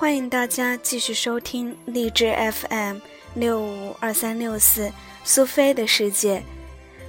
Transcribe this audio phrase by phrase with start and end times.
[0.00, 3.00] 欢迎大家继续收听励志 FM
[3.34, 4.90] 六五二三六四
[5.24, 6.42] 苏菲的世界，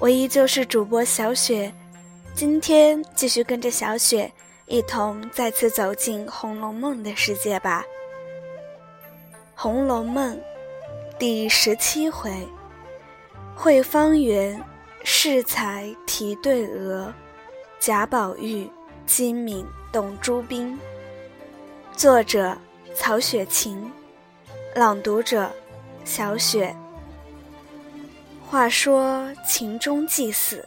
[0.00, 1.72] 我依旧是主播小雪，
[2.34, 4.32] 今天继续跟着小雪
[4.66, 7.84] 一同再次走进《红楼梦》的世界吧。
[9.54, 10.36] 《红楼梦》
[11.20, 12.32] 第十七回：
[13.54, 14.60] 会芳园，
[15.04, 17.14] 适才题对额，
[17.78, 18.68] 贾宝玉、
[19.06, 20.76] 金敏动珠兵。
[21.96, 22.58] 作者。
[22.94, 23.90] 曹雪芹，
[24.74, 25.50] 朗读者：
[26.04, 26.74] 小雪。
[28.46, 30.66] 话说秦钟既死，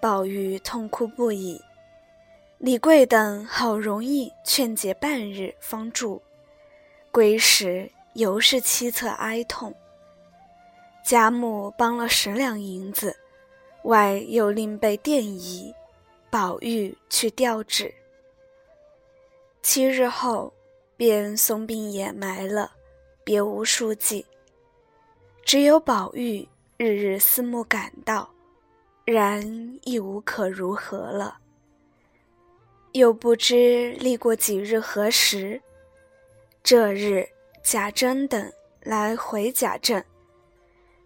[0.00, 1.60] 宝玉痛哭不已。
[2.58, 6.22] 李贵等好容易劝解半日，方住。
[7.10, 9.74] 归时犹是凄恻哀痛。
[11.04, 13.14] 贾母帮了十两银子，
[13.82, 15.74] 外又另备奠仪，
[16.30, 17.94] 宝玉去吊旨。
[19.62, 20.52] 七日后。
[21.02, 22.70] 便松并掩埋了，
[23.24, 24.24] 别无书记。
[25.44, 28.30] 只有宝玉日日思慕感到，
[29.04, 31.38] 然亦无可如何了。
[32.92, 35.60] 又不知历过几日何时，
[36.62, 37.28] 这日
[37.64, 40.04] 贾珍等来回贾镇，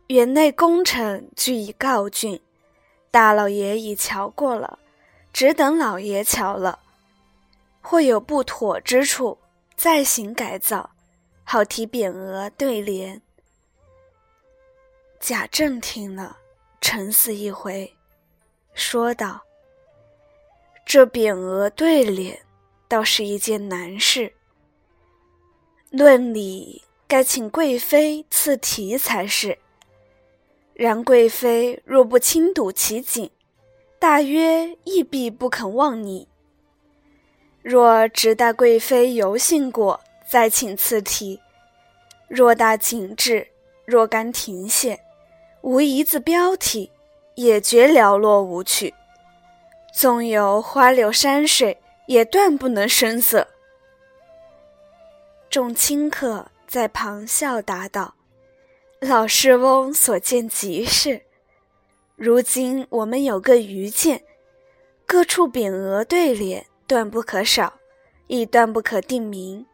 [0.08, 2.38] 园内功臣俱已告竣，
[3.10, 4.78] 大老爷已瞧过了，
[5.32, 6.80] 只等老爷瞧了，
[7.80, 9.38] 或有不妥之处。
[9.76, 10.88] 再行改造，
[11.44, 13.20] 好题匾额对联。
[15.20, 16.38] 贾政听了，
[16.80, 17.94] 沉思一回，
[18.72, 19.42] 说道
[20.86, 22.40] ：“这匾额对联，
[22.88, 24.32] 倒是一件难事。
[25.90, 29.58] 论理该请贵妃赐题才是。
[30.72, 33.30] 然贵妃若不亲睹其景，
[33.98, 36.28] 大约亦必不肯忘你。”
[37.68, 41.40] 若直待贵妃游幸过，再请赐题；
[42.28, 43.48] 若大景致，
[43.84, 45.00] 若干停歇，
[45.62, 46.92] 无一字标题，
[47.34, 48.94] 也觉寥落无趣。
[49.92, 53.48] 纵有花柳山水，也断不能生色。
[55.50, 58.14] 众清客在旁笑答道
[59.02, 61.20] ：“老师翁所见极是。
[62.14, 64.22] 如今我们有个愚见，
[65.04, 67.80] 各处匾额对联。”断不可少，
[68.28, 69.66] 亦断不可定名。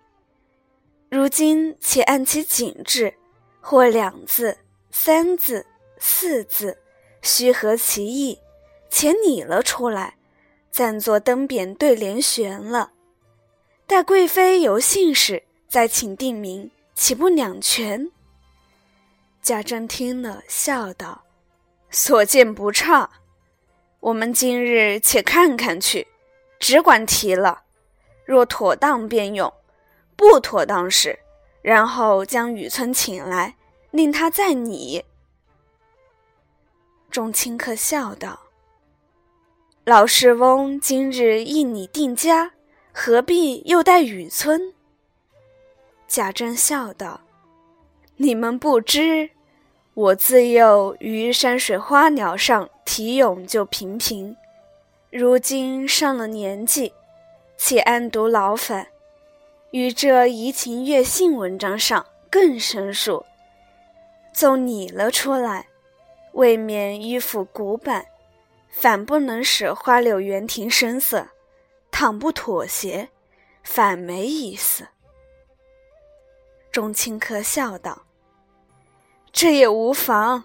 [1.11, 3.13] 如今且按其景致，
[3.61, 4.57] 或两字、
[4.91, 5.67] 三字、
[5.99, 6.79] 四字，
[7.21, 8.39] 须合其意，
[8.89, 10.17] 且拟了出来，
[10.71, 12.93] 暂作登匾对联悬了。
[13.87, 18.11] 待贵妃有幸时，再请定名，岂不两全？
[19.43, 21.25] 贾政听了，笑道
[21.91, 23.11] ：“所见不差，
[24.01, 26.07] 我们今日且看看去。”
[26.63, 27.65] 只管提了，
[28.25, 29.53] 若妥当便用，
[30.15, 31.19] 不妥当时，
[31.61, 33.57] 然后将雨村请来，
[33.91, 35.05] 令他再拟。
[37.11, 38.39] 众亲客笑道
[39.85, 42.53] ：“老师翁今日一拟定家，
[42.93, 44.73] 何必又带雨村？”
[46.07, 47.23] 贾政笑道
[48.19, 49.31] ：“你们不知，
[49.95, 54.37] 我自幼于山水花鸟上题咏就平平。”
[55.13, 56.95] 如今上了年纪，
[57.59, 58.87] 且谙读老粉，
[59.71, 63.23] 于这怡情悦性文章上更生疏。
[64.33, 65.69] 纵拟了出来，
[66.33, 68.07] 未免迂腐古板，
[68.71, 71.27] 反不能使花柳园亭生色；
[71.91, 73.11] 倘不妥协，
[73.63, 74.89] 反没意思。
[76.71, 78.05] 众亲客笑道
[79.31, 80.45] ：“这也无妨，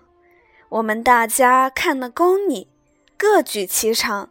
[0.67, 2.67] 我们大家看了功你，
[3.15, 4.29] 各举其长。”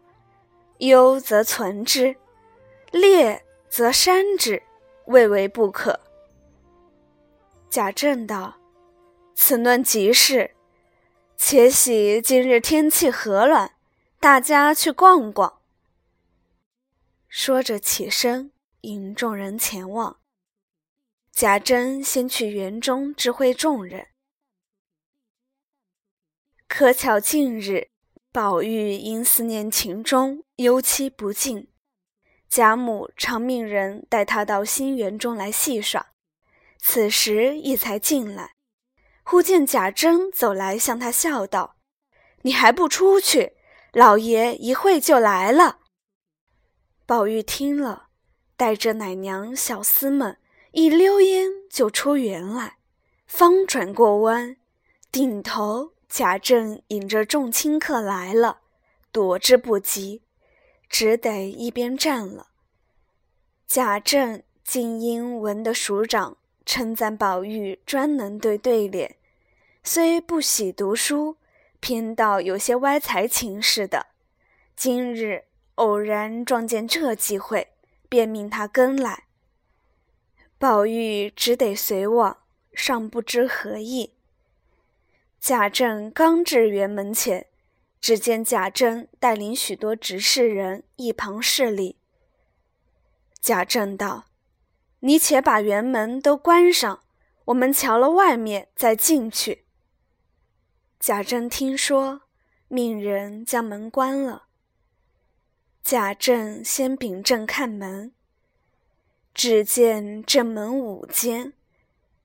[0.79, 2.17] 优则存之，
[2.91, 4.63] 劣则删之，
[5.07, 6.01] 未为不可。
[7.71, 8.57] 贾政道
[9.35, 10.55] ：“此论极是，
[11.37, 13.75] 且喜今日天气和暖，
[14.21, 15.61] 大家去逛逛。”
[17.29, 18.53] 说着起身，
[18.83, 20.19] 引众人前往。
[21.33, 24.07] 贾珍先去园中知会众人。
[26.67, 27.91] 可巧近日。
[28.37, 31.69] 宝玉因思念秦钟，忧戚不尽，
[32.51, 36.09] 贾母常命人带他到新园中来戏耍。
[36.79, 38.53] 此时亦才进来，
[39.23, 41.77] 忽见贾珍走来，向他笑道
[42.45, 43.55] ：“你还不出去？
[43.95, 45.79] 老爷一会就来了。”
[47.09, 48.09] 宝玉听了，
[48.55, 50.37] 带着奶娘、小厮们
[50.73, 52.77] 一溜烟就出园来，
[53.27, 54.59] 方转过弯，
[55.11, 55.96] 顶头。
[56.09, 58.61] 贾政引着众亲客来了，
[59.13, 60.23] 躲之不及，
[60.89, 62.49] 只得一边站了。
[63.67, 69.17] 贾政晋英文的署长称赞宝玉专能对对联，
[69.83, 71.37] 虽不喜读书，
[71.81, 74.07] 偏倒有些歪才情似的。
[74.75, 75.45] 今日
[75.75, 77.73] 偶然撞见这机会，
[78.09, 79.25] 便命他跟来。
[80.59, 82.39] 宝玉只得随往，
[82.73, 84.16] 尚不知何意。
[85.49, 87.47] 贾政刚至园门前，
[88.01, 92.01] 只见贾珍带领许多执事人一旁侍立。
[93.41, 94.25] 贾政道
[94.99, 97.05] ：“你且把园门都关上，
[97.45, 99.67] 我们瞧了外面再进去。”
[100.99, 102.23] 贾政听说，
[102.67, 104.49] 命人将门关了。
[105.81, 108.13] 贾政先秉正看门，
[109.33, 111.53] 只见正门五间，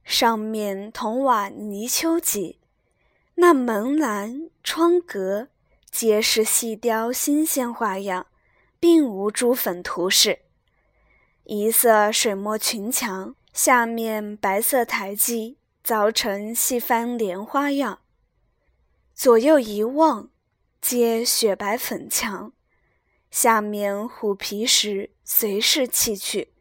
[0.03, 2.57] 上面铜瓦泥丘脊，
[3.41, 5.47] 那门栏、窗格
[5.89, 8.27] 皆是细雕新鲜花样，
[8.79, 10.41] 并无朱粉涂饰。
[11.45, 18.01] 一色水墨群墙，下面白色台基，凿成细翻莲花样。
[19.15, 20.29] 左右一望，
[20.79, 22.53] 皆雪白粉墙，
[23.31, 26.53] 下面虎皮石随势砌去，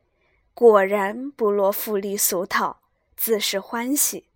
[0.55, 2.81] 果然不落富丽俗套，
[3.19, 4.29] 自是欢喜。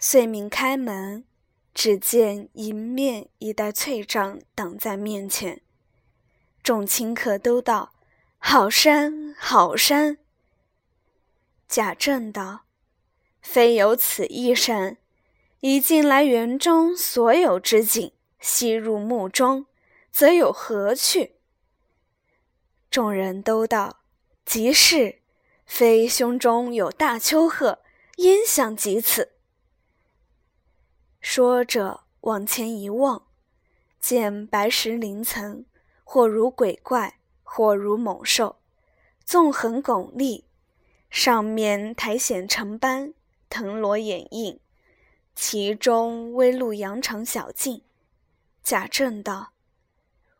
[0.00, 1.24] 遂命开门，
[1.74, 5.62] 只见迎面一袋翠帐挡在面前，
[6.62, 7.92] 众亲客都道。
[8.44, 10.18] 好山好山。
[11.68, 12.64] 贾政道
[13.40, 14.98] ：“非有此一山，
[15.60, 19.66] 以近来园中所有之景，悉入目中，
[20.10, 21.36] 则有何去？”
[22.90, 24.00] 众人都道
[24.44, 25.20] ：“即是，
[25.64, 27.78] 非胸中有大丘壑，
[28.16, 29.30] 焉想及此？”
[31.22, 33.22] 说着往前一望，
[33.98, 35.64] 见白石林层，
[36.04, 37.18] 或如鬼怪。
[37.54, 38.56] 或如猛兽，
[39.26, 40.46] 纵横拱立，
[41.10, 43.12] 上面苔藓成斑，
[43.50, 44.58] 藤萝掩映，
[45.34, 47.82] 其中微露羊肠小径。
[48.62, 49.52] 贾政道：“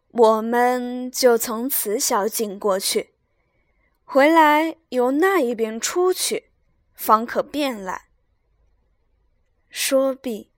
[0.09, 3.13] 我们就从此小径过去，
[4.05, 6.51] 回来由那一边出去，
[6.95, 8.07] 方可便来。”
[9.69, 10.51] 说毕，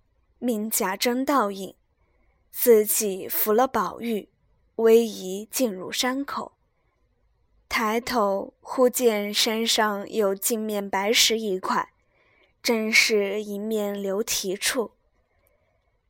[0.45, 1.75] 命贾珍倒影，
[2.51, 4.29] 自己扶了宝玉。
[4.77, 6.53] 逶迤进入山口，
[7.69, 11.93] 抬头忽见山上有镜面白石一块，
[12.61, 14.91] 正是一面流题处。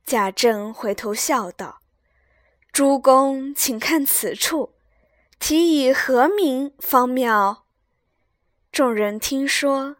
[0.03, 1.79] 贾政回头笑道
[2.73, 4.73] ：“诸公，请看此处，
[5.37, 7.65] 题以何名方妙？”
[8.71, 9.97] 众人听说，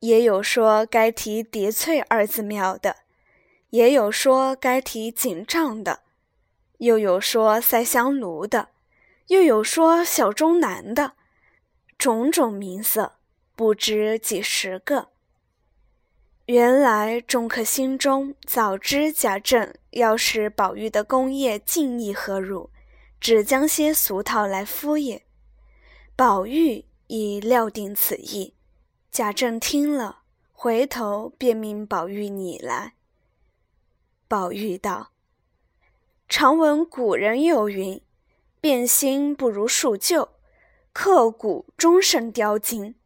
[0.00, 2.96] 也有说该题“叠翠”二字妙的，
[3.70, 6.00] 也有说该提“锦帐”的。
[6.78, 8.68] 又有说塞香炉的，
[9.28, 11.12] 又有说小钟南的，
[11.96, 13.14] 种种名色，
[13.54, 15.08] 不知几十个。
[16.44, 22.68] 原来众客心中早知贾政要使宝玉的功业尽意何如，
[23.18, 25.22] 只将些俗套来敷衍。
[26.14, 28.54] 宝玉已料定此意，
[29.10, 30.18] 贾政听了，
[30.52, 32.95] 回头便命宝玉你来。
[34.28, 35.12] 宝玉道。
[36.28, 38.02] 常闻古人有云
[38.60, 40.30] ：“变新不如数旧，
[40.92, 42.96] 刻古终胜雕金。”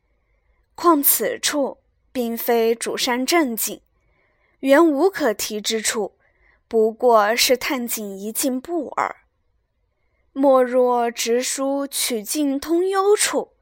[0.75, 1.79] 况此处
[2.11, 3.83] 并非主山正景，
[4.61, 6.17] 原无可提之处，
[6.67, 9.17] 不过是探景一进步耳。
[10.33, 13.53] 莫若直书曲径通幽处，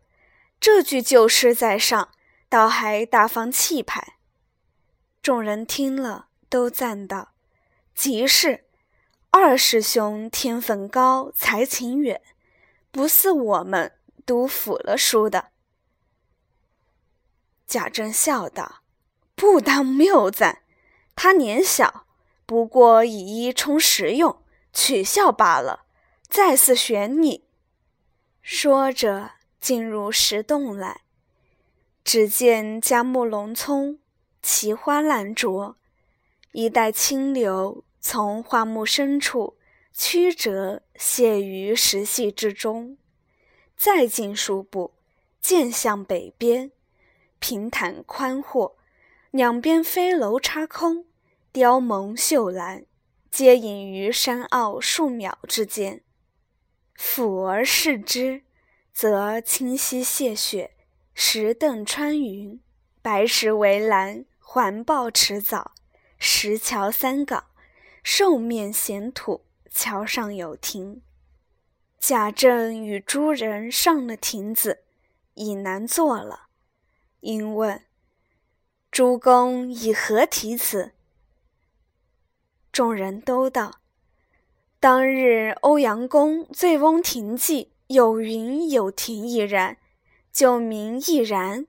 [0.60, 2.10] 这句旧诗在上，
[2.48, 4.18] 倒还大方气派。
[5.20, 7.32] 众人听了，都赞道
[7.98, 8.64] ：“即是。”
[9.30, 12.22] 二师兄天分高，才情远，
[12.90, 13.92] 不似我们
[14.24, 15.50] 读腐了书的。
[17.66, 18.82] 贾政笑道
[19.36, 20.62] ：“不当谬赞，
[21.14, 22.06] 他年小，
[22.46, 25.84] 不过以一充实用，取笑罢了。
[26.28, 27.44] 再次选你。”
[28.40, 31.02] 说着进入石洞来，
[32.02, 33.98] 只见佳木龙葱，
[34.42, 35.74] 奇花烂竹，
[36.52, 37.84] 一带清流。
[38.00, 39.58] 从花木深处
[39.92, 42.96] 曲折泻于石隙之中，
[43.76, 44.94] 再进数步，
[45.40, 46.70] 渐向北边，
[47.40, 48.76] 平坦宽阔，
[49.32, 51.04] 两边飞楼插空，
[51.50, 52.84] 雕蒙秀兰，
[53.30, 56.02] 皆隐于山坳数秒之间。
[56.94, 58.42] 俯而视之，
[58.92, 60.72] 则清溪泻雪，
[61.14, 62.60] 石凳穿云，
[63.02, 65.72] 白石围栏，环抱池藻，
[66.18, 67.47] 石桥三港。
[68.10, 71.02] 兽面闲土，桥上有亭。
[72.00, 74.84] 贾政与诸人上了亭子，
[75.34, 76.48] 已难坐了。
[77.20, 77.84] 因问
[78.90, 80.92] ：“诸公以何题此？”
[82.72, 83.80] 众人都道
[84.80, 89.76] ：“当日欧阳公醉翁亭记，有云有亭亦然，
[90.32, 91.66] 就名亦然。”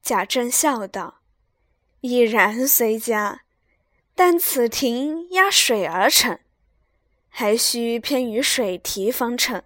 [0.00, 1.22] 贾政笑道
[2.00, 3.42] ：“亦然虽佳，
[4.22, 6.38] 但此亭压水而成，
[7.30, 9.62] 还须偏于水题方成。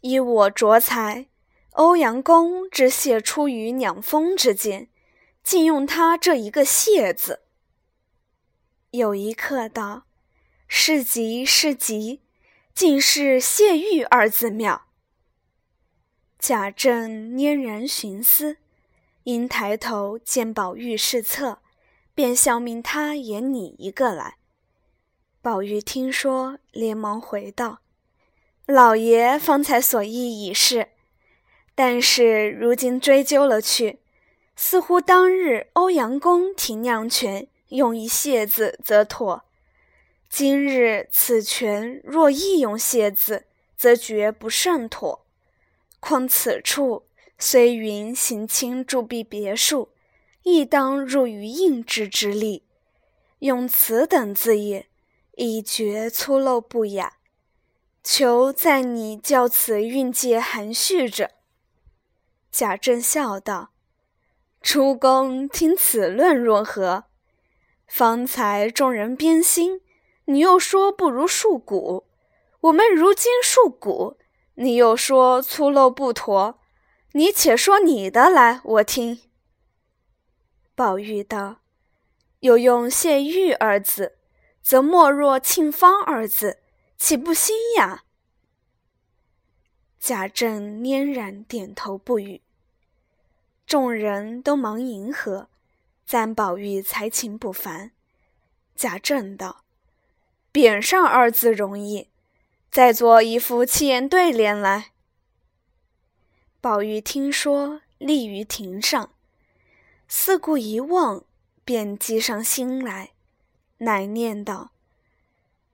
[0.00, 1.28] 依我拙才。”
[1.74, 4.88] 欧阳公之谢出于两峰之间，
[5.44, 7.42] 竟用他这一个“谢”字。
[8.90, 10.06] 有一客道
[10.66, 12.20] ：“是吉是吉，
[12.74, 14.88] 竟是谢玉二字妙。”
[16.36, 18.56] 贾政拈然寻思，
[19.22, 21.61] 因抬头见宝玉是侧，
[22.14, 24.36] 便笑命他也拟一个来。
[25.40, 27.80] 宝玉听说，连忙回道
[28.66, 30.88] ：“老爷方才所意已是。”
[31.74, 34.00] 但是如今追究了去，
[34.54, 39.44] 似乎当日欧阳公提酿权用一“谢”字则妥，
[40.28, 45.24] 今日此权若亦用“谢”字，则绝不甚妥。
[45.98, 47.06] 况此处
[47.38, 49.88] 虽云行清铸币别墅，
[50.42, 52.64] 亦当入于应制之力，
[53.38, 54.86] 用此等字眼，
[55.36, 57.14] 已觉粗陋不雅。
[58.04, 61.30] 求在你教此韵界含蓄者。
[62.50, 63.70] 贾政笑道
[64.60, 67.04] ：“出公听此论若何？
[67.86, 69.80] 方才众人编新，
[70.24, 72.04] 你又说不如树骨；
[72.62, 74.16] 我们如今树骨，
[74.56, 76.58] 你又说粗陋不妥。
[77.12, 79.20] 你且说你的来，我听。”
[80.82, 81.60] 宝玉道
[82.42, 84.18] ：“有用‘谢玉’二字，
[84.62, 86.58] 则莫若‘庆芳’二字，
[86.98, 88.02] 岂不新雅？”
[90.00, 92.42] 贾政拈然点头不语，
[93.64, 95.48] 众人都忙迎合，
[96.04, 97.92] 赞宝玉才情不凡。
[98.74, 99.62] 贾政道
[100.52, 102.08] ：“匾上二字容易，
[102.72, 104.90] 再做一副七言对联来。”
[106.60, 109.10] 宝玉听说，立于庭上，
[110.14, 111.24] 四顾一望，
[111.64, 113.12] 便计上心来，
[113.78, 114.72] 乃念道：“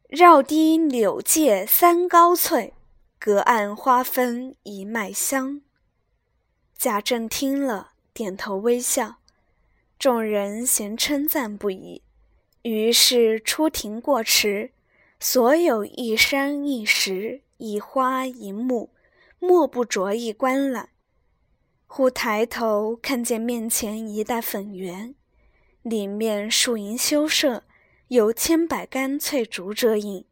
[0.08, 2.72] 绕堤柳芥三高翠。”
[3.18, 5.62] 隔岸花分一脉香。
[6.76, 9.16] 贾政听了，点头微笑，
[9.98, 12.02] 众人咸称赞不已。
[12.62, 14.70] 于是出庭过池，
[15.18, 18.90] 所有一山一石一花一木，
[19.40, 20.90] 莫不着意观览。
[21.88, 25.16] 忽抬头看见面前一带粉园，
[25.82, 27.64] 里面树荫修设，
[28.06, 30.24] 有千百竿翠竹遮映。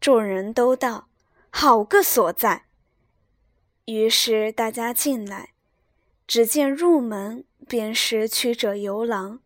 [0.00, 1.08] 众人都道。
[1.52, 2.66] 好个所在！
[3.86, 5.52] 于是大家进来，
[6.24, 9.40] 只见入门便是曲折游廊，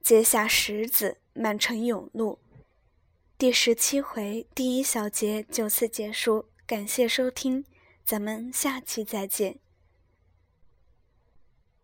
[0.00, 2.38] 阶下石子，满城甬路。
[3.36, 7.64] 第十七回第一小节就此结束，感谢收听，
[8.04, 9.58] 咱们下期再见。